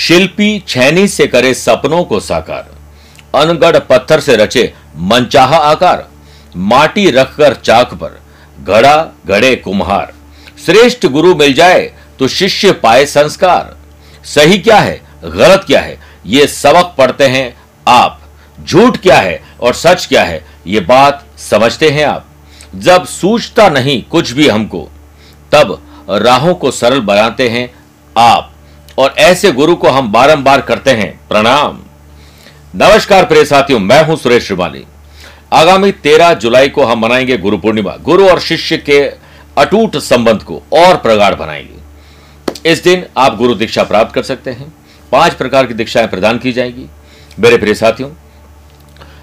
[0.00, 2.70] शिल्पी छैनी से करे सपनों को साकार।
[3.34, 6.06] अनगढ़ पत्थर से रचे मनचाहा आकार।
[6.56, 8.18] माटी रखकर चाक पर
[8.60, 10.12] घड़ा घड़े कुम्हार।
[10.66, 11.82] श्रेष्ठ गुरु मिल जाए
[12.18, 13.76] तो शिष्य पाए संस्कार।
[14.26, 17.54] सही क्या है, गलत क्या है, ये सबक पढ़ते हैं
[17.86, 18.20] आप।
[18.58, 22.26] झूठ क्या है और सच क्या है, ये बात समझते हैं आप।
[22.76, 24.88] जब सूझता नहीं कुछ भी हमको,
[25.52, 27.68] तब राहों को सरल बनाते हैं
[28.16, 28.49] आप।
[29.00, 31.78] और ऐसे गुरु को हम बारंबार करते हैं। प्रणाम।
[32.74, 34.84] नमस्कार प्रिय साथियों, मैं हूँ सुरेश श्रिवाली।
[35.52, 39.00] आगामी 13 जुलाई को हम मनाएँगे गुरु पूर्णिमा। गुरु और शिष्य के
[39.58, 44.72] अटूट संबंध को और प्रगाढ़ बनाएँगे। इस दिन आप गुरु दीक्षा प्राप्त कर सकते हैं।
[45.12, 46.86] पाँच प्रकार की दीक्षाएँ प्रदान की जाएगी।
[47.38, 48.10] मेरे प्रिय साथियों,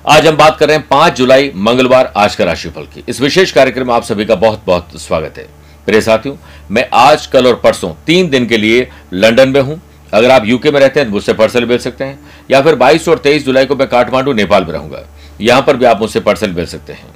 [0.09, 3.51] आज हम बात कर रहे हैं पाँच जुलाई मंगलवार आज का राशिफल की। इस विशेष
[3.51, 5.56] कार्यक्रम में आप सभी का बहुत बहुत स्वागत है।
[5.87, 6.35] प्रिय साथियों,
[6.71, 9.79] मैं आज, कल और परसों तीन दिन के लिए लंदन में हूँ।
[10.13, 12.19] अगर आप यूके में रहते हैं तो मुझसे पर्सल मिल सकते हैं,
[12.51, 15.03] या फिर 22 और 23 जुलाई को मैं काठमांडू, नेपाल में रहूँगा।
[15.41, 17.13] यहाँ पर भी आप मुझसे पर्सल मिल सकते हैं।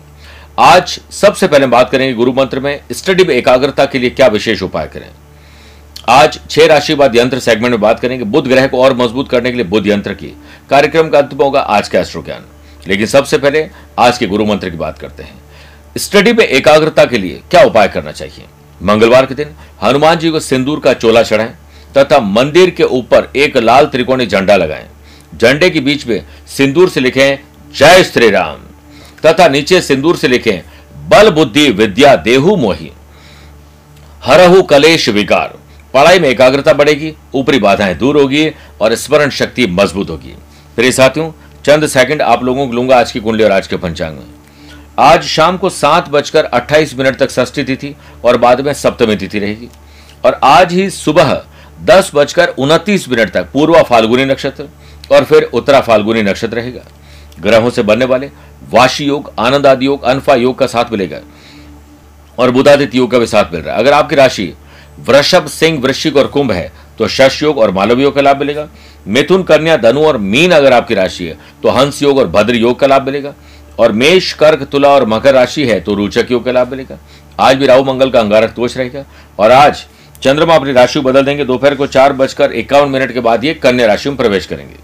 [0.60, 4.64] आज सबसे पहले बात करेंगे गुरु मंत्र में स्टडी में एकाग्रता के लिए क्या विशेष
[4.64, 5.10] उपाय करें।
[6.10, 9.58] आज छह राशिवाद यंत्र सेगमेंट में बात करेंगे बुद्ध ग्रह को और मज़बूत करने के
[9.58, 10.34] लिए बुद्ध यंत्र की।
[10.70, 12.46] कार्यक्रम का अंत होगा आज का एस्ट्रो ज्ञान
[12.88, 13.68] लेकिन सबसे पहले
[14.00, 15.40] आज के गुरु मंत्र की बात करते हैं।
[15.98, 18.46] स्टडी में एकाग्रता के लिए क्या उपाय करना चाहिए?
[18.82, 21.56] मंगलवार के दिन हनुमान जी को सिंदूर का चोला चढ़ाएँ
[21.98, 24.88] तथा मंदिर के ऊपर एक लाल त्रिकोणी झंडा लगाएँ।
[25.36, 27.38] झंडे के बीच में सिंदूर से लिखें,
[27.76, 28.60] जय श्री राम
[29.26, 30.62] तथा नीचे सिंदूर से लिखें,
[31.10, 32.92] बल बुद्धि विद्या देहु मोही।
[34.24, 35.58] हरहु कलेश विकार।
[35.94, 38.50] पढ़ाई में एकाग्रता बढ़ेगी, ऊपरी बाधाएँ दूर होगी
[38.82, 40.36] और स्मरण शक्ति मज़बूत होगी।
[40.76, 41.32] प्रिय साथियों,
[41.66, 44.41] चंद सेकंड आप लोगों को लूँगा आज की कुंडली और आज के पंचांग में।
[45.02, 47.94] आज शाम को सात बजकर अट्ठाईस मिनट तक षष्ठी तिथि
[48.26, 49.70] और बाद में सप्तमी तिथि रहेगी।
[50.24, 51.34] और आज ही सुबह
[51.86, 54.68] दस बजकर उनतीस मिनट तक पूर्वा फाल्गुनी नक्षत्र
[55.12, 56.82] और फिर उत्तरा फाल्गुनी नक्षत्र रहेगा।
[57.40, 58.30] ग्रहों से बनने वाले
[58.72, 61.20] वाशी योग, आनंद आदि योग, अनफा योग का साथ मिलेगा
[62.38, 64.54] और बुधादित्य योग का भी साथ मिल रहा है। अगर आपकी राशि
[65.00, 68.68] वृषभ, सिंह, वृश्चिक और कुंभ है तो शश योग और मालव योग का लाभ मिलेगा।
[69.08, 72.80] मिथुन, कन्या, धनु और मीन अगर आपकी राशि है तो हंस योग और भद्र योग
[72.80, 73.34] का लाभ मिलेगा।
[73.82, 76.98] और मेष, कर्क, तुला और मकर राशि है तो रोचक योग का लाभ मिलेगा।
[77.40, 79.04] आज भी राहु, मंगल का अंगारक दोष रहेगा।
[79.40, 79.86] और आज
[80.24, 83.88] चंद्रमा अपनी राशि बदल देंगे। दोपहर को चार बजकर इक्यावन मिनट के बाद ये कन्या
[83.88, 84.76] राशि में प्रवेश करेंगे।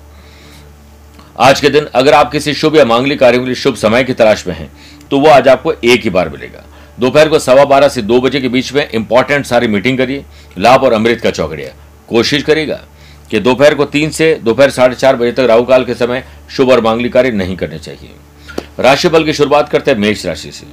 [1.39, 4.13] आज के दिन अगर आप किसी शुभ या मांगलिक कार्यों के लिए शुभ समय की
[4.13, 4.69] तलाश में हैं
[5.11, 6.63] तो वो आज आपको एक ही बार मिलेगा।
[6.99, 10.23] दोपहर को सवा बारह से दो बजे के बीच में इंपॉर्टेंट सारी मीटिंग करिए।
[10.57, 11.73] लाभ और अमृत का चौकड़िया
[12.09, 12.79] कोशिश करेगा
[13.31, 16.81] कि दोपहर को तीन से दोपहर साढ़े चार बजे तक राहुकाल के समय शुभ और
[16.81, 18.09] मांगलिक कार्य नहीं करने चाहिए।
[18.79, 20.65] राशिफल की शुरुआत करते हैं मेष राशि से।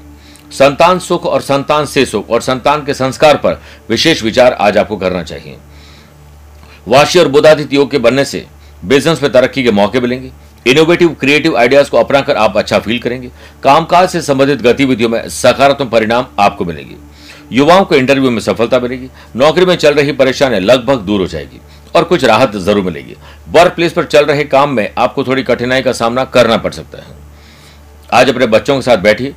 [0.53, 4.97] संतान सुख और संतान से सुख और संतान के संस्कार पर विशेष विचार आज आपको
[4.97, 5.56] करना चाहिए।
[6.88, 8.44] वाशी और बुधादित्य योग के बनने से
[8.84, 10.31] बिज़नेस में तरक्की के मौके मिलेंगे।
[10.66, 13.30] इनोवेटिव क्रिएटिव आइडियाज़ को अपनाकर आप अच्छा फील करेंगे।
[13.62, 16.97] कामकाज से संबंधित गतिविधियों में सकारात्मक परिणाम आपको मिलेंगे।
[17.53, 21.60] युवाओं को इंटरव्यू में सफलता मिलेगी। नौकरी में चल रही परेशानी लगभग दूर हो जाएगी
[21.97, 23.16] और कुछ राहत ज़रूर मिलेगी।
[23.48, 26.98] वर्क प्लेस पर चल रहे काम में आपको थोड़ी कठिनाई का सामना करना पड़ सकता
[26.98, 27.23] है।
[28.15, 29.34] आज अपने बच्चों के साथ बैठिए।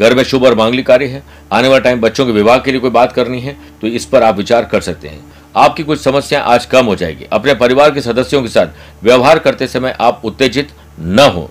[0.00, 1.22] घर में शुभ और मांगलिक कार्य है।
[1.52, 4.22] आने वाला टाइम बच्चों के विवाह के लिए कोई बात करनी है तो इस पर
[4.22, 5.20] आप विचार कर सकते हैं।
[5.56, 9.66] आपकी कुछ समस्याएँ आज कम हो जाएगी। अपने परिवार के सदस्यों के साथ व्यवहार करते
[9.66, 10.68] समय आप उत्तेजित
[11.00, 11.50] न हो।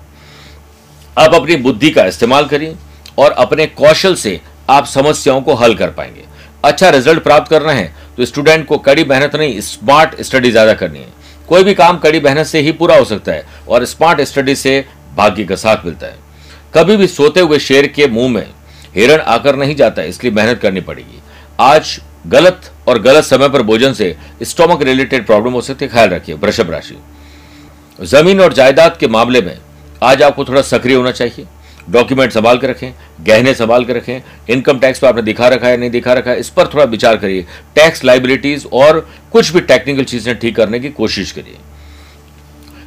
[1.18, 2.76] आप अपनी बुद्धि का इस्तेमाल करिए
[3.18, 4.40] और अपने कौशल से
[4.70, 6.24] आप समस्याओं को हल कर पाएँगे।
[6.66, 11.00] अच्छा रिज़ल्ट प्राप्त करना है तो स्टूडेंट को कड़ी मेहनत नहीं स्मार्ट स्टडी ज़्यादा करनी
[11.00, 11.14] है।
[11.50, 14.84] कोई भी काम कड़ी मेहनत से ही पूरा हो सकता है और स्मार्ट स्टडी से
[15.18, 16.29] भाग्य का साथ मिलता है।
[16.74, 18.48] कभी भी सोते हुए शेर के मुँह में
[18.96, 21.22] हिरण आकर नहीं जाता, इसलिए मेहनत करनी पड़ेगी।
[21.60, 26.10] आज गलत और गलत समय पर भोजन से स्टोमक रिलेटेड प्रॉब्लम हो सकती है, ख्याल
[26.10, 26.98] रखिए, वृषभ राशि।
[28.00, 29.58] ज़मीन और जायदाद के मामले में
[30.04, 31.46] आज आपको थोड़ा सक्रिय होना चाहिए।
[31.90, 35.78] डॉक्यूमेंट संभाल के रखें, गहने संभाल के रखें इनकम टैक्स पर आपने दिखा रखा है,
[35.78, 37.46] नहीं दिखा रखा है, इस पर थोड़ा विचार करिए।
[37.76, 39.00] टैक्स लाइबिलिटीज और
[39.32, 41.58] कुछ भी टेक्निकल चीज़ें ठीक करने की कोशिश करिए।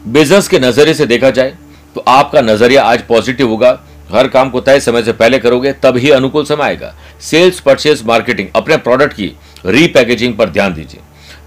[0.08, 1.54] बिज़नेस के नज़रिए से देखा जाए
[1.94, 3.78] तो आपका नज़रिया आज पॉजिटिव होगा।
[4.10, 8.02] हर काम को तय समय से पहले करोगे तब ही अनुकूल समय आएगा। सेल्स परचेस
[8.06, 9.30] मार्केटिंग अपने प्रोडक्ट की
[9.66, 11.00] रीपैकेजिंग पर ध्यान दीजिए।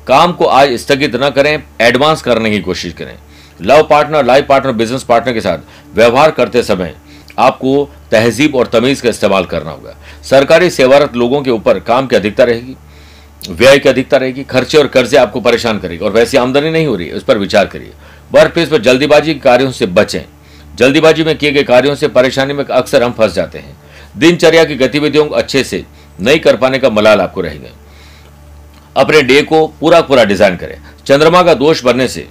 [0.07, 3.15] काम को आज स्थगित न करें एडवांस करने की कोशिश करें।
[3.59, 6.95] Love partner life partner business partner के साथ व्यवहार करते समय
[7.39, 12.15] आपको तहजीब और तमीज का इस्तेमाल करना होगा। सरकारी सेवारत लोगों के ऊपर काम की
[12.15, 12.75] अधिकता रहेगी,
[13.49, 16.95] व्यय की अधिकता रहेगी, खर्चे और कर्जे आपको परेशान करेगी और वैसी आमदनी नहीं हो
[16.95, 17.91] रही है, उस पर विचार करिए।
[18.33, 20.23] वर्क प्लेस पर जल्दीबाजी कार्यों से बचें।
[20.75, 23.75] जल्दीबाजी में किए गए कार्यों से परेशानी में अक्सर हम फंस जाते हैं।
[24.17, 25.83] दिनचर्या की गतिविधियों को अच्छे से
[26.19, 27.69] नहीं कर पाने का मलाल आपको रहेगा
[28.95, 32.27] अपने डे को पूरा पूरा डिज़ाइन करें। चंद्रमा का दोष बनने से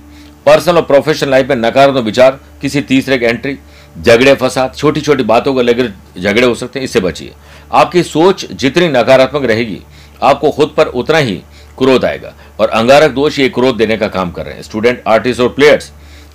[0.46, 3.56] पर्सनल और प्रोफेशनल लाइफ में नकारात्मक विचार, किसी तीसरे की एंट्री,
[3.96, 7.32] झगड़े, फसाद छोटी छोटी बातों को लेकर झगड़े हो सकते हैं, इससे बचिए।
[7.73, 9.81] आपकी सोच जितनी नकारात्मक रहेगी,
[10.23, 11.35] आपको खुद पर उतना ही
[11.79, 15.41] क्रोध आएगा। और अंगारक दोष ये क्रोध देने का काम कर रहे हैं। स्टूडेंट, आर्टिस्ट
[15.41, 15.91] और प्लेयर्स,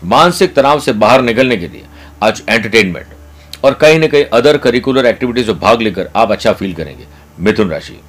[0.05, 1.83] मानसिक तनाव से बाहर निकलने के लिए
[2.23, 3.07] आज एंटरटेनमेंट
[3.63, 7.05] और कहीं ना कहीं अदर करिकुलर एक्टिविटीज़ में भाग लेकर आप अच्छा फील करेंगे।
[7.39, 7.99] मिथुन राशि।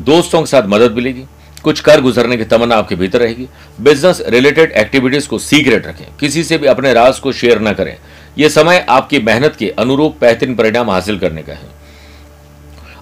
[0.00, 1.24] दोस्तों के साथ मदद मिलेगी,
[1.62, 3.46] कुछ कर गुजरने की तमन्ना आपके भीतर रहेगी।
[3.80, 7.96] बिज़नेस रिलेटेड एक्टिविटीज़ को सीक्रेट रखें, किसी से भी अपने राज को शेयर न करें।
[8.38, 11.72] यह समय आपकी मेहनत के अनुरूप बेहतरीन परिणाम हासिल करने का है।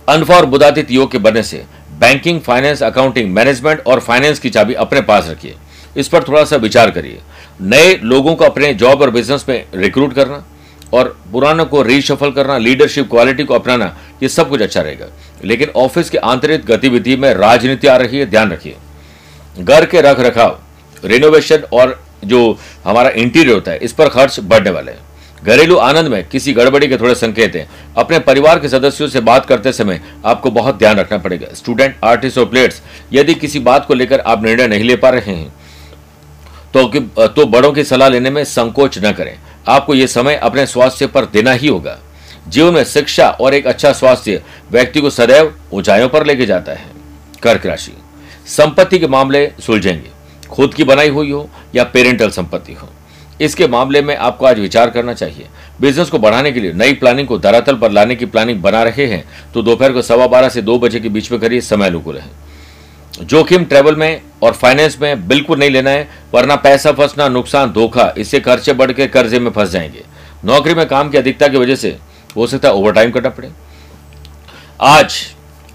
[0.09, 1.65] अनफा और बुदातित योग के बनने से
[1.99, 5.55] बैंकिंग फाइनेंस अकाउंटिंग मैनेजमेंट और फाइनेंस की चाबी अपने पास रखिए।
[5.97, 7.21] इस पर थोड़ा सा विचार करिए।
[7.63, 10.45] नए लोगों को अपने जॉब और बिज़नेस में रिक्रूट करना
[10.95, 15.07] और पुरानों को रीशफल करना लीडरशिप क्वालिटी को अपनाना, ये सब कुछ अच्छा रहेगा।
[15.45, 18.77] लेकिन ऑफ़िस के आंतरिक गतिविधि में राजनीति आ रही है, ध्यान रखिए।
[19.59, 20.59] घर के रख रखाव
[21.05, 25.01] रिनोवेशन और जो हमारा इंटीरियर होता है, इस पर खर्च बढ़ने वाले हैं।
[25.45, 29.47] घरेलू आनंद में किसी गड़बड़ी के थोड़े संकेत हैं। अपने परिवार के सदस्यों से बात
[29.47, 32.83] करते समय आपको बहुत ध्यान रखना पड़ेगा। स्टूडेंट आर्टिस्ट और प्लेयर्स
[33.13, 35.62] यदि किसी बात को लेकर आप निर्णय नहीं ले पा रहे हैं
[36.75, 39.37] तो तो बड़ों की सलाह लेने में संकोच न करें।
[39.69, 41.99] आपको यह समय अपने स्वास्थ्य पर देना ही होगा।
[42.49, 46.91] जीवन में शिक्षा और एक अच्छा स्वास्थ्य व्यक्ति को सदैव ऊंचाइयों पर लेके जाता है।
[47.43, 47.93] कर्क राशि।
[48.49, 50.11] संपत्ति के मामले सुलझेंगे।
[50.49, 52.89] खुद की बनाई हुई हो या पेरेंटल संपत्ति हो।
[53.41, 55.47] इसके मामले में आपको आज विचार करना चाहिए।
[55.81, 59.07] बिज़नेस को बढ़ाने के लिए नई प्लानिंग को धरातल पर लाने की प्लानिंग बना रहे
[59.07, 59.25] हैं
[59.55, 62.31] तो दोपहर को सवा बारह से दो बजे के बीच में करिए समय अनुकूल है।
[63.21, 68.15] जोखिम ट्रेवल में और फाइनेंस में बिल्कुल नहीं लेना है, वरना पैसा फंसना, नुकसान, धोखा,
[68.19, 70.05] इससे खर्चे बढ़ के कर्जे में फंस जाएँगे।
[70.45, 71.99] नौकरी में काम की अधिकता की वजह से
[72.37, 73.51] हो सकता है ओवर टाइम करना पड़े।
[74.81, 75.15] आज,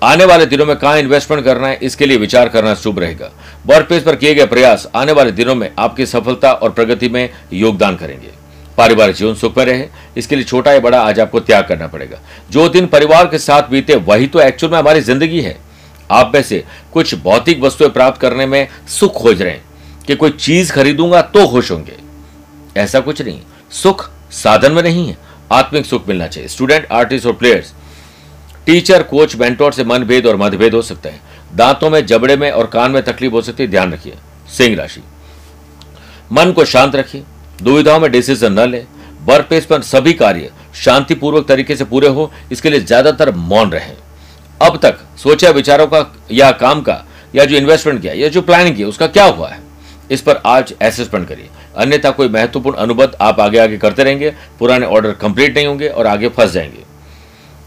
[0.04, 3.30] आने वाले दिनों में कहाँ इन्वेस्टमेंट करना है, इसके लिए विचार करना शुभ रहेगा।
[3.66, 7.30] वर्क प्लेस पर किए गए प्रयास आने वाले दिनों में आपकी सफलता और प्रगति में
[7.54, 8.32] योगदान करेंगे।
[8.78, 9.88] पारिवारिक जीवन सुख में रहे,
[10.18, 12.20] इसके लिए छोटा या बड़ा आज आपको त्याग करना पड़ेगा।
[12.52, 15.67] जो दिन परिवार के साथ बीते, वही तो एक्चुअल में हमारी ज़िंदगी है।
[16.10, 16.64] आप में से
[16.94, 19.64] कुछ भौतिक वस्तुएँ प्राप्त करने में सुख खोज रहे हैं
[20.08, 21.98] कि कोई चीज़ खरीदूँगा तो खुश होंगे।
[22.78, 23.40] ऐसा कुछ नहीं।
[23.74, 25.18] सुख साधन में नहीं है,
[25.52, 27.74] आत्मिक सुख मिलना चाहिए। स्टूडेंट आर्टिस्ट और प्लेयर्स
[28.66, 31.22] टीचर कोच मेंटोर से मनभेद और मतभेद हो सकता है।
[31.56, 34.14] दांतों में, जबड़े में और कान में तकलीफ़ हो सकती है, ध्यान रखिए।
[34.50, 35.02] सिंह राशि।
[36.32, 37.24] मन को शांत रखिए।
[37.62, 38.84] दुविधाओं में डिसीज़न न ले।
[39.24, 43.94] वर्क प्लेस पर सभी कार्य शांतिपूर्वक तरीके से पूरे हो। इसके लिए ज़्यादातर मौन रहे।
[44.62, 48.76] अब तक सोचा विचारों का या काम का या जो इन्वेस्टमेंट किया, या जो प्लानिंग
[48.76, 49.60] किया, उसका क्या हुआ है?
[50.12, 54.86] इस पर आज एसेसमेंट करिए। अन्यथा कोई महत्वपूर्ण अनुबंध आप आगे आगे करते रहेंगे, पुराने
[54.86, 56.84] ऑर्डर कंप्लीट नहीं होंगे और आगे फंस जाएँगे।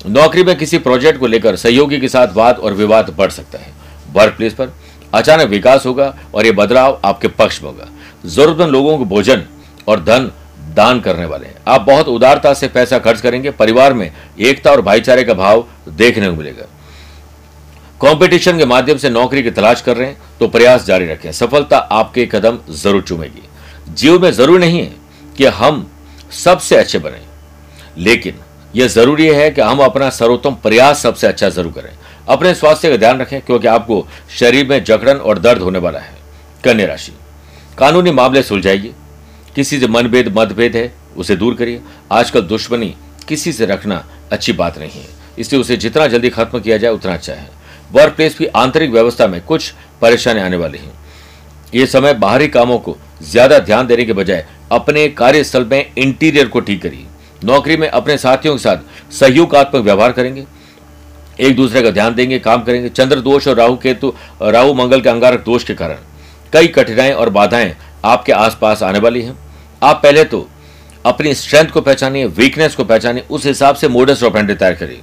[0.09, 3.73] नौकरी में किसी प्रोजेक्ट को लेकर सहयोगी के साथ वाद और विवाद बढ़ सकता है।
[4.13, 4.69] वर्क प्लेस पर
[5.15, 7.89] अचानक विकास होगा और यह बदलाव आपके पक्ष में होगा।
[8.27, 9.43] जरूरतमंद लोगों को भोजन
[9.89, 10.31] और धन
[10.75, 14.81] दान करने वाले हैं। आप बहुत उदारता से पैसा खर्च करेंगे, परिवार में एकता और
[14.81, 16.80] भाईचारे का भाव देखने को मिलेगा।
[18.01, 21.79] कंपटीशन के माध्यम से नौकरी की तलाश कर रहे हैं तो प्रयास जारी रखें। सफलता
[21.79, 23.43] आपके कदम ज़रूर चुमेगी।
[23.91, 24.95] जीव में ज़रूरी नहीं है
[25.37, 25.91] कि हम
[26.35, 27.21] सबसे अच्छे बने,
[27.99, 28.35] लेकिन
[28.75, 31.91] यह ज़रूरी है कि हम अपना सर्वोत्तम प्रयास सबसे अच्छा ज़रूर करें।
[32.29, 34.07] अपने स्वास्थ्य का ध्यान रखें, क्योंकि आपको
[34.39, 36.15] शरीर में जकड़न और दर्द होने वाला है।
[36.65, 37.13] कन्या राशि,
[37.79, 38.95] कानूनी मामले सुलझाइए।
[39.57, 41.81] किसी से मनभेद, मतभेद है, उसे दूर करिए।
[42.13, 42.95] आजकल दुश्मनी
[43.29, 47.15] किसी से रखना अच्छी बात नहीं है। इसलिए उसे जितना जल्दी खत्म किया जाए, उतना
[47.15, 47.49] अच्छा है।
[47.93, 50.93] वर्क प्लेस की आंतरिक व्यवस्था में कुछ परेशानी आने वाली हैं।
[51.75, 56.61] ये समय बाहरी कामों को ज़्यादा ध्यान देने के बजाय अपने कार्यस्थल में इंटीरियर को
[56.61, 57.07] ठीक करिए।
[57.45, 60.45] नौकरी में अपने साथियों के साथ सहयोगात्मक व्यवहार करेंगे।
[61.41, 65.09] एक दूसरे का ध्यान देंगे, काम करेंगे। चंद्र दोष और राहु केतु, राहु मंगल के
[65.09, 65.99] अंगारक दोष के कारण।
[66.53, 69.37] कई कठिनाई और बाधाएँ आपके आसपास आने वाली हैं।
[69.83, 70.49] आप पहले तो
[71.05, 75.01] अपनी स्ट्रेंथ को पहचानिए वीकनेस को पहचानिए, उस हिसाब से मोडस ऑपरेंडी तैयार करिए।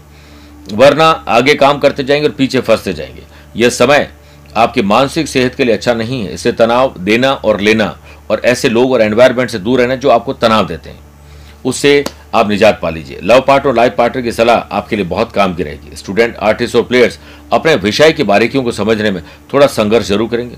[0.74, 3.24] वरना आगे काम करते जाएँगे और पीछे फंसते जाएँगे।
[3.55, 4.09] यह समय
[4.57, 7.97] आपकी मानसिक सेहत के लिए अच्छा नहीं है। इसे तनाव देना और लेना
[8.29, 11.00] और ऐसे लोग और एनवायरमेंट से दूर रहना जो आपको तनाव देते हैं।
[11.65, 12.03] उससे
[12.36, 15.53] आप निजात पा लीजिए। लव पार्टनर और लाइफ पार्टनर की सलाह आपके लिए बहुत काम
[15.55, 17.19] की रहेगी। स्टूडेंट आर्टिस्ट और प्लेयर्स
[17.53, 19.21] अपने विषय की बारीकियों को समझने में
[19.53, 20.55] थोड़ा संघर्ष ज़रूर करेंगे।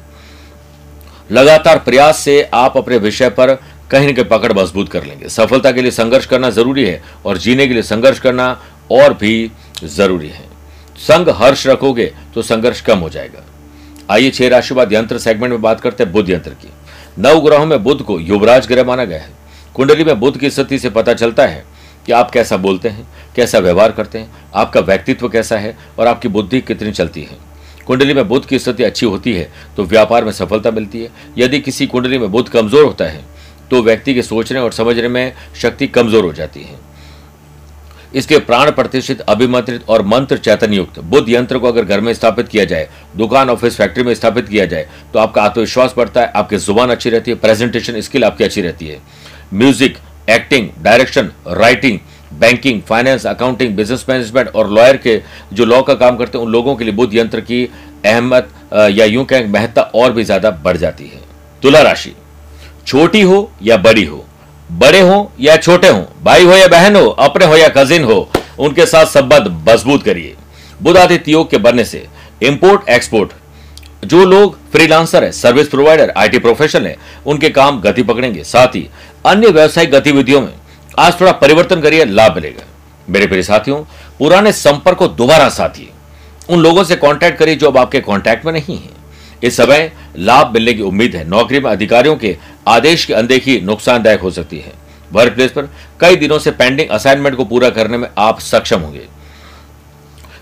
[1.29, 3.53] लगातार प्रयास से आप अपने विषय पर
[3.91, 7.37] कहीं न कहीं पकड़ मज़बूत कर लेंगे। सफलता के लिए संघर्ष करना ज़रूरी है और
[7.37, 8.51] जीने के लिए संघर्ष करना
[8.91, 9.51] और भी
[9.86, 10.48] ज़रूरी है।
[11.00, 13.45] संग हर्ष रखोगे तो संघर्ष कम हो जाएगा।
[14.09, 16.71] आइए छह राशिवाद यंत्र सेगमेंट में बात करते हैं बुद्ध यंत्र की।
[17.19, 19.31] नव ग्रहों में बुद्ध को युवराज ग्रह माना गया है।
[19.75, 21.63] कुंडली में बुद्ध की स्थिति से पता चलता है
[22.05, 26.27] कि आप कैसा बोलते हैं, कैसा व्यवहार करते हैं, आपका व्यक्तित्व कैसा है और आपकी
[26.29, 27.38] बुद्धि कितनी चलती है।
[27.88, 31.59] कुंडली में बुद्ध की स्थिति अच्छी होती है तो व्यापार में सफलता मिलती है। यदि
[31.59, 33.24] किसी कुंडली में बुद्ध कमज़ोर होता है
[33.71, 36.77] तो व्यक्ति के सोचने और समझने में शक्ति कमज़ोर हो जाती है।
[38.13, 42.47] इसके प्राण प्रतिष्ठित, अभिमंत्रित और मंत्र चैतन्य युक्त बुद्ध यंत्र को अगर घर में स्थापित
[42.47, 42.87] किया जाए,
[43.17, 47.09] दुकान, ऑफ़िस, फैक्ट्री में स्थापित किया जाए तो आपका आत्मविश्वास बढ़ता है, आपकी ज़ुबान अच्छी
[47.09, 48.99] रहती है, प्रेजेंटेशन स्किल आपकी अच्छी रहती है।
[49.53, 49.97] Music,
[50.29, 51.99] acting, direction, writing,
[52.33, 55.21] banking, finance, accounting, business management और लॉयर के
[55.53, 57.63] जो लॉ का काम करते हैं, उन लोगों के लिए बुद्ध यंत्र की
[58.05, 61.21] अहमत या यूँ कहें, महत्ता और भी ज़्यादा बढ़ जाती है।
[61.61, 62.13] तुला राशि,
[62.87, 64.25] छोटी हो या बड़ी हो
[64.69, 68.29] बड़े हो या छोटे हो, भाई हो या बहन हो, अपने हो या कजिन हो,
[68.59, 70.35] उनके साथ संबंध मज़बूत करिए।
[70.81, 72.05] बुध आदित्य योग के बनने से
[72.41, 73.33] इंपोर्ट एक्सपोर्ट
[74.05, 76.95] जो लोग फ्रीलांसर है सर्विस प्रोवाइडर आईटी प्रोफेशनल है,
[77.25, 78.88] उनके काम गति पकड़ेंगे। साथ ही
[79.25, 80.53] अन्य व्यवसायिक गतिविधियों में
[80.99, 82.63] आज थोड़ा परिवर्तन करिए, लाभ मिलेगा।
[83.09, 83.77] मेरे प्रिय साथियों,
[84.19, 85.89] पुराने संपर्क को दोबारा साथिए।
[86.49, 88.98] उन लोगों से कांटेक्ट करिए जो अब आपके कांटेक्ट में नहीं है।
[89.43, 92.36] इस समय लाभ मिलने की उम्मीद है। नौकरी में अधिकारियों के
[92.67, 94.74] आदेश की अनदेखी नुकसानदायक हो सकती है।
[95.12, 95.69] वर्क प्लेस पर
[96.00, 99.05] कई दिनों से पेंडिंग असाइनमेंट को पूरा करने में आप सक्षम होंगे।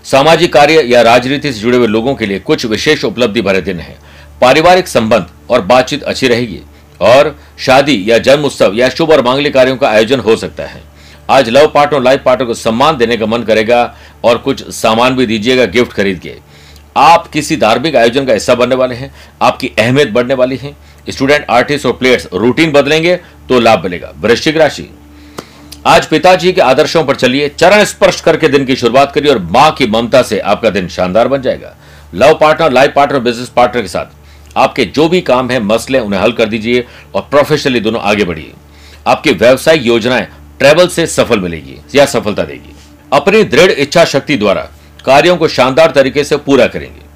[0.04, 3.80] सामाजिक कार्य या राजनीति से जुड़े हुए लोगों के लिए कुछ विशेष उपलब्धि भरे दिन
[3.80, 3.96] है।
[4.40, 6.60] पारिवारिक संबंध और बातचीत अच्छी रहेगी
[7.00, 10.82] और शादी या जन्म उत्सव या शुभ और मांगलिक कार्यों का आयोजन हो सकता है।
[11.30, 13.82] आज लव पार्टनर लाइफ पार्टनर को सम्मान देने का मन करेगा
[14.24, 16.34] और कुछ सामान भी दीजिएगा गिफ्ट खरीद के।
[16.98, 19.10] आप किसी धार्मिक आयोजन का हिस्सा बनने वाले हैं,
[19.42, 20.74] आपकी अहमियत बढ़ने वाली है
[21.08, 23.14] स्टूडेंट आर्टिस्ट और प्लेयर्स रूटीन बदलेंगे
[23.48, 24.88] तो लाभ मिलेगा। वृश्चिक राशि।
[25.86, 29.70] आज पिताजी के आदर्शों पर चलिए, चरण स्पर्श करके दिन की शुरुआत करिए और माँ
[29.72, 31.74] की ममता से आपका दिन शानदार बन जाएगा।
[32.14, 36.20] Love partner life partner business partner के साथ आपके जो भी काम है, मसले उन्हें
[36.20, 38.52] हल कर दीजिए और प्रोफेशनली दोनों आगे बढ़िए।
[39.06, 40.26] आपकी व्यवसायिक योजनाएँ
[40.58, 42.74] ट्रेवल से सफल मिलेगी या सफलता देगी।
[43.12, 44.68] अपनी दृढ़ इच्छा शक्ति द्वारा
[45.08, 47.06] कार्यों को शानदार तरीके से पूरा करेंगे।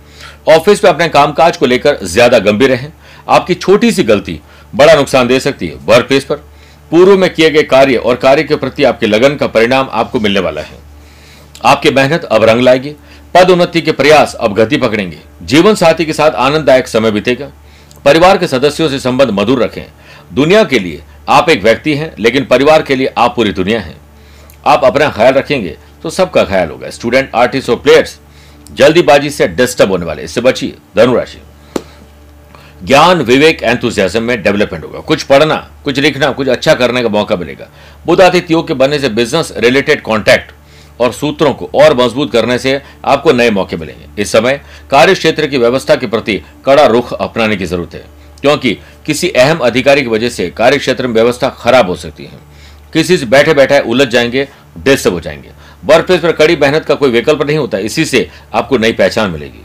[0.48, 2.90] ऑफ़िस में अपने कामकाज को लेकर ज़्यादा गंभीर रहें।
[3.28, 4.40] आपकी छोटी सी गलती
[4.74, 6.36] बड़ा नुकसान दे सकती है। वर्क प्लेस पर।
[6.90, 10.40] पूर्व में किए गए कार्य और कार्य के प्रति आपके लगन का परिणाम आपको मिलने
[10.40, 10.78] वाला है।
[11.64, 12.94] आपकी मेहनत अब रंग लाएगी।
[13.34, 17.50] पद उन्नति के प्रयास अब गति पकड़ेंगे। जीवन साथी के साथ आनंददायक समय बीतेगा।
[18.04, 19.84] परिवार के सदस्यों से संबंध मधुर रखें।
[20.32, 23.96] दुनिया के लिए आप एक व्यक्ति हैं, लेकिन परिवार के लिए आप पूरी दुनिया हैं।
[24.66, 28.18] आप अपना ख्याल रखेंगे। तो सबका ख्याल होगा। स्टूडेंट आर्टिस्ट और प्लेयर्स
[28.72, 31.40] जल्दीबाजी से डिस्टर्ब होने वाले इससे बचिए, धनुराशि।
[32.84, 37.36] ज्ञान, विवेक एंथुजियाज्म में डेवलपमेंट होगा। कुछ पढ़ना, कुछ लिखना, कुछ अच्छा करने का मौका
[37.36, 37.68] मिलेगा।
[38.06, 40.50] बुध आदित्य योग के बनने से बिज़नेस रिलेटेड कॉन्टैक्ट
[41.00, 45.46] और सूत्रों को और मज़बूत करने से आपको नए मौके मिलेंगे। इस समय कार्य क्षेत्र
[45.46, 48.04] की व्यवस्था के प्रति कड़ा रुख अपनाने की ज़रूरत है,
[48.40, 52.38] क्योंकि किसी अहम अधिकारी की वजह से कार्य क्षेत्र में व्यवस्था खराब हो सकती है।
[52.92, 55.50] किसी से बैठे बैठे उलझ जाएँगे डिस्टर्ब हो जाएँगे।
[55.82, 59.30] वर्क प्लेस पर कड़ी मेहनत का कोई विकल्प नहीं होता, इसी से आपको नई पहचान
[59.30, 59.64] मिलेगी।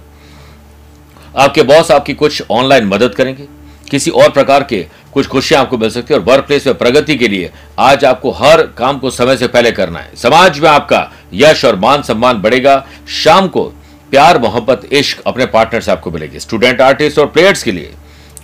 [1.36, 3.48] आपके बॉस आपकी कुछ ऑनलाइन मदद करेंगे,
[3.92, 7.16] किसी और प्रकार के कुछ खुशियाँ आपको मिल सकती है और वर्क प्लेस में प्रगति
[7.16, 11.10] के लिए आज आपको हर काम को समय से पहले करना है। समाज में आपका
[11.34, 13.64] यश और मान सम्मान बढ़ेगा, शाम को
[14.12, 17.94] प्यार, मोहब्बत, इश्क अपने पार्टनर से आपको मिलेगी। स्टूडेंट आर्टिस्ट और प्लेयर्स के लिए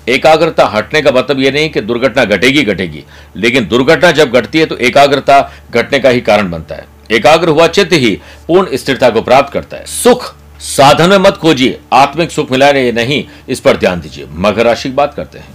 [0.10, 3.04] एकाग्रता हटने का मतलब यह नहीं कि दुर्घटना घटेगी घटेगी,
[3.36, 5.40] लेकिन दुर्घटना जब घटती है तो एकाग्रता
[5.72, 9.78] घटने का ही कारण बनता है। एकाग्र हुआ चित्त ही पूर्ण स्थिरता को प्राप्त करता
[9.78, 14.28] है। सुख साधन में मत खोजिए, आत्मिक सुख मिला रहे नहीं, इस पर ध्यान दीजिए।
[14.30, 15.48] मकर राशि की बात करते हैं।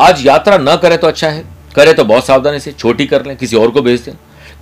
[0.00, 3.36] आज यात्रा न करें तो अच्छा है, करें तो बहुत सावधानी से, छोटी कर लें,
[3.36, 4.12] किसी और को भेज दें।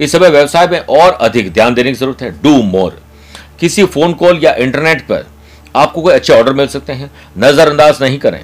[0.01, 3.01] इस समय व्यवसाय में और अधिक ध्यान देने की ज़रूरत है। Do more.
[3.61, 5.27] किसी फ़ोन कॉल या इंटरनेट पर
[5.77, 8.41] आपको कोई अच्छे ऑर्डर मिल सकते हैं। नजरअंदाज नहीं करें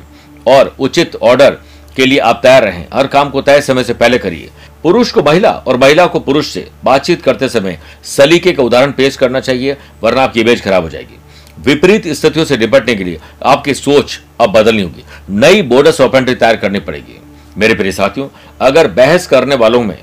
[0.48, 1.56] और उचित ऑर्डर
[1.96, 4.50] के लिए आप तैयार रहें। हर काम को तय समय से पहले करिए।
[4.84, 9.16] पुरुष को महिला और महिला को पुरुष से बातचीत करते समय सलीके का उदाहरण पेश
[9.16, 11.18] करना चाहिए, वरना आपकी इमेज खराब हो जाएगी।
[11.60, 16.56] विपरीत स्थितियों से निपटने के लिए आपकी सोच अब बदलनी होगी। नई बोर्डस ऑपेंट्री तैयार
[16.56, 17.20] करनी पड़ेगी।
[17.56, 18.28] मेरे प्रिय साथियों,
[18.60, 19.98] अगर बहस करने वालों में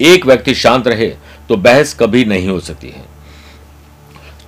[0.00, 1.08] एक व्यक्ति शांत रहे
[1.48, 3.04] तो बहस कभी नहीं हो सकती है।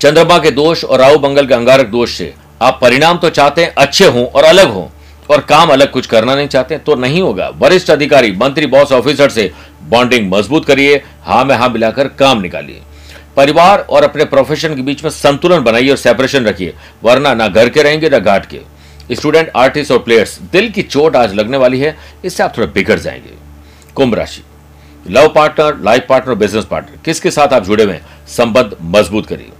[0.01, 3.73] चंद्रमा के दोष और राहु मंगल के अंगारक दोष से आप परिणाम तो चाहते हैं,
[3.75, 4.87] अच्छे हों और अलग हों
[5.33, 9.29] और काम अलग कुछ करना नहीं चाहते तो नहीं होगा। वरिष्ठ अधिकारी, मंत्री बॉस ऑफिसर
[9.29, 12.83] से बॉन्डिंग मज़बूत करिए। हाँ में हाँ मिलाकर काम निकालिए।
[13.37, 16.75] परिवार और अपने प्रोफेशन के बीच में संतुलन बनाइए और सेपरेशन रखिए।
[17.05, 18.61] वरना ना घर के रहेंगे, ना घाट के।
[19.12, 22.99] स्टूडेंट आर्टिस्ट और प्लेयर्स दिल की चोट आज लगने वाली है। इससे आप थोड़ा बिगड़
[22.99, 23.35] जाएँगे।
[23.95, 24.43] कुंभ राशि।
[25.11, 27.99] Love partner life partner business partner किसके साथ आप जुड़े हुए
[28.29, 29.51] संबंध मज़बूत करिए।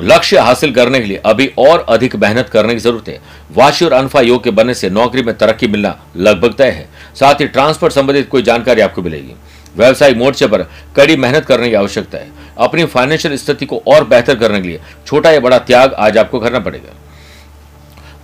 [0.00, 3.20] लक्ष्य हासिल करने के लिए अभी और अधिक मेहनत करने की ज़रूरत है।
[3.52, 7.40] वाशी और अनफा योग के बनने से नौकरी में तरक्की मिलना लगभग तय है। साथ
[7.40, 9.34] ही ट्रांसपोर्ट संबंधित कोई जानकारी आपको मिलेगी।
[9.76, 10.62] व्यवसायिक मोर्चे पर
[10.96, 14.80] कड़ी मेहनत करने की आवश्यकता है। अपनी फाइनेंशियल स्थिति को और बेहतर करने के लिए
[15.06, 16.92] छोटा या बड़ा त्याग आज आपको करना पड़ेगा।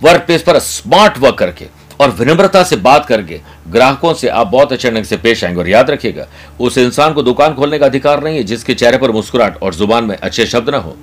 [0.03, 1.65] वर्क प्लेस पर स्मार्ट वर्क करके
[2.01, 5.69] और विनम्रता से बात करके ग्राहकों से आप बहुत अच्छे ढंग से पेश आएँगे और
[5.69, 6.27] याद रखिएगा,
[6.59, 10.03] उस इंसान को दुकान खोलने का अधिकार नहीं है जिसके चेहरे पर मुस्कुराहट और ज़ुबान
[10.03, 10.95] में अच्छे शब्द ना हो।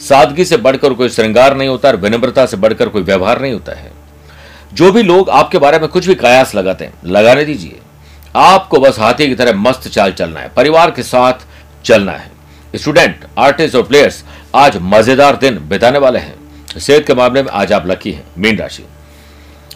[0.00, 3.72] सादगी से बढ़कर कोई श्रृंगार नहीं होता और विनम्रता से बढ़कर कोई व्यवहार नहीं होता
[3.72, 3.92] है।
[4.74, 7.80] जो भी लोग आपके बारे में कुछ भी कयास लगाते हैं, लगाने दीजिए।
[8.36, 11.46] आपको बस हाथी की तरह मस्त चाल चलना है, परिवार के साथ
[11.84, 12.30] चलना है।
[12.76, 14.22] स्टूडेंट, आर्टिस्ट और प्लेयर्स,
[14.54, 18.58] आज मज़ेदार दिन बिताने वाले हैं। सेहत के मामले में आज आप लकी हैं, मीन
[18.58, 18.84] राशि।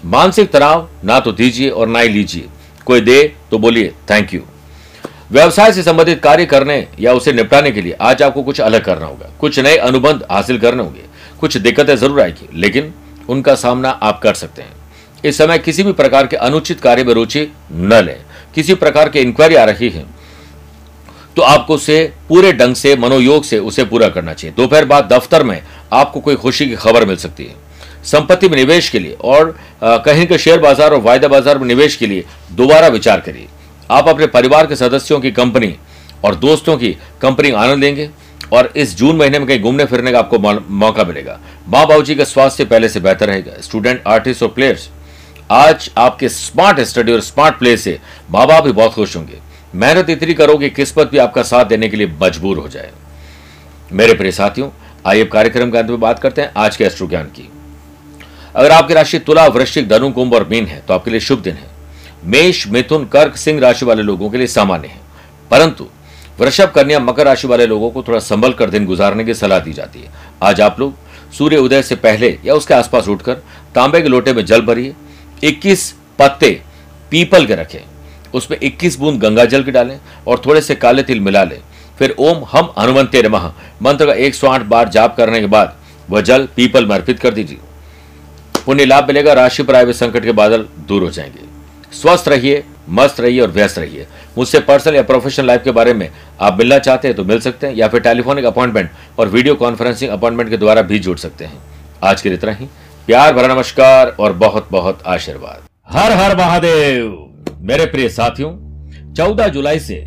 [0.04, 2.48] मानसिक तनाव ना तो दीजिए और ना ही लीजिए।
[2.86, 4.40] कोई दे तो बोलिए, थैंक यू।
[5.34, 9.06] व्यवसाय से संबंधित कार्य करने या उसे निपटाने के लिए आज आपको कुछ अलग करना
[9.06, 11.02] होगा। कुछ नए अनुबंध हासिल करने होंगे।
[11.40, 12.92] कुछ दिक्कतें ज़रूर आएगी, लेकिन
[13.28, 14.72] उनका सामना आप कर सकते हैं।
[15.24, 18.20] इस समय किसी भी प्रकार के अनुचित कार्य में रुचि न लें।
[18.54, 20.04] किसी प्रकार की इंक्वायरी आ रही है
[21.36, 25.42] तो आपको उसे पूरे ढंग से, मनोयोग से उसे पूरा करना चाहिए। दोपहर बाद दफ्तर
[25.42, 25.60] में
[25.92, 27.54] आपको कोई खुशी की खबर मिल सकती है।
[28.04, 31.96] संपत्ति में निवेश के लिए और कहीं के शेयर बाज़ार और वायदा बाज़ार में निवेश
[31.96, 33.48] के लिए दोबारा विचार करिए।
[33.90, 35.74] आप अपने परिवार के सदस्यों की कंपनी
[36.24, 36.90] और दोस्तों की
[37.22, 38.10] कंपनी आनंद लेंगे
[38.52, 42.14] और इस जून महीने में कहीं घूमने फिरने का आपको मौका मिलेगा। माँ बाबू जी
[42.14, 44.88] का स्वास्थ्य पहले से बेहतर रहेगा। स्टूडेंट आर्टिस्ट और प्लेयर्स
[45.50, 47.98] आज आपके स्मार्ट स्टडी और स्मार्ट प्ले से
[48.30, 49.38] माँ बाप भी बहुत खुश होंगे।
[49.74, 52.90] मेहनत इतनी करो कि किस्मत भी आपका साथ देने के लिए मजबूर हो जाए।
[53.92, 54.70] मेरे प्रिय साथियों,
[55.06, 57.48] आइए कार्यक्रम के अंत में बात करते हैं आज के अश्रु ज्ञान की।
[58.54, 61.54] अगर आपकी राशि तुला, वृश्चिक, धनु, कुंभ और मीन है तो आपके लिए शुभ दिन
[61.54, 61.73] है।
[62.24, 65.00] मेष, मिथुन, कर्क, सिंह राशि वाले लोगों के लिए सामान्य है।
[65.50, 65.86] परंतु
[66.40, 69.72] वृषभ, कन्या, मकर राशि वाले लोगों को थोड़ा संभल कर दिन गुजारने की सलाह दी
[69.72, 70.10] जाती है।
[70.42, 70.94] आज आप लोग
[71.38, 73.34] सूर्य उदय से पहले या उसके आसपास उठकर
[73.74, 74.94] तांबे के लोटे में जल भरिए
[75.44, 76.62] 21 पत्ते
[77.10, 77.78] पीपल के रखें,
[78.34, 81.60] उसमें 21 बूंद गंगा जल के डालें और थोड़े से काले तिल मिला लें।
[81.98, 85.76] फिर ओम, हम हनुमंते नमः, मंत्र का 108 बार जाप करने के बाद
[86.10, 87.58] वह जल पीपल में अर्पित कर दीजिए।
[88.66, 91.53] पुण्य लाभ मिलेगा, राशि पर आए हुए संकट के बादल दूर हो जाएँगे।
[91.92, 94.06] स्वस्थ रहिए, मस्त रहिए और व्यस्त रहिए।
[94.38, 97.66] मुझसे पर्सनल या प्रोफेशनल लाइफ के बारे में आप मिलना चाहते हैं तो मिल सकते
[97.66, 101.58] हैं या फिर टेलीफोनिक अपॉइंटमेंट और वीडियो कॉन्फ्रेंसिंग अपॉइंटमेंट के द्वारा भी जुड़ सकते हैं।
[102.04, 102.66] आज के लिए इतना ही।
[103.06, 109.78] प्यार भरा नमस्कार और बहुत बहुत आशीर्वाद। हर हर महादेव। मेरे प्रिय साथियों, चौदह जुलाई
[109.78, 110.00] से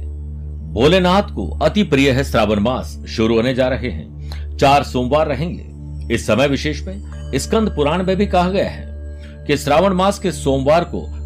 [0.73, 6.15] भोलेनाथ को अति प्रिय है श्रावण मास। शुरू होने जा रहे हैं। चार सोमवार रहेंगे।
[6.15, 8.85] इस समय विशेष में स्कंद पुराण में भी कहा गया है
[9.47, 11.16] कि श्रावण मास के सोमवार को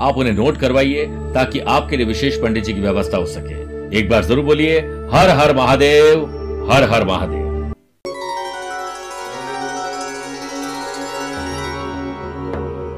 [0.00, 4.08] आप उन्हें नोट करवाइए ताकि आपके लिए विशेष पंडित जी की व्यवस्था हो सके। एक
[4.08, 4.78] बार ज़रूर बोलिए,
[5.12, 6.24] हर हर महादेव,
[6.70, 7.51] हर हर महादेव।